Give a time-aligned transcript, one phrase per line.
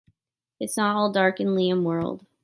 [0.59, 2.25] It's not all dark in Liam World.